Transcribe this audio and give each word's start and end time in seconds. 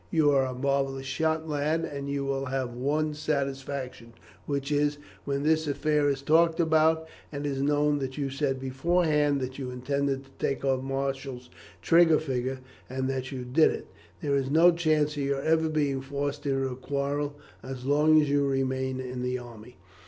You 0.09 0.31
are 0.31 0.47
a 0.47 0.55
marvellous 0.55 1.05
shot, 1.05 1.47
lad, 1.47 1.85
and 1.85 2.09
you 2.09 2.25
will 2.25 2.47
have 2.47 2.73
one 2.73 3.13
satisfaction, 3.13 4.13
which 4.47 4.71
is, 4.71 4.95
that 4.95 5.03
when 5.25 5.43
this 5.43 5.67
affair 5.67 6.09
is 6.09 6.23
talked 6.23 6.59
about, 6.59 7.07
and 7.31 7.45
it 7.45 7.49
is 7.51 7.61
known 7.61 7.99
that 7.99 8.17
you 8.17 8.31
said 8.31 8.59
beforehand 8.59 9.39
that 9.41 9.59
you 9.59 9.69
intended 9.69 10.23
to 10.23 10.31
take 10.39 10.65
off 10.65 10.81
Marshall's 10.81 11.51
trigger 11.83 12.17
finger, 12.17 12.61
and 12.89 13.07
that 13.11 13.31
you 13.31 13.45
did 13.45 13.69
it, 13.69 13.89
there 14.21 14.35
is 14.35 14.49
no 14.49 14.71
chance 14.71 15.15
of 15.17 15.21
your 15.21 15.41
ever 15.43 15.69
being 15.69 16.01
forced 16.01 16.47
into 16.47 16.67
a 16.69 16.75
quarrel 16.75 17.35
as 17.61 17.85
long 17.85 18.19
as 18.19 18.27
you 18.27 18.43
remain 18.47 18.99
in 18.99 19.21
the 19.21 19.37
army." 19.37 19.77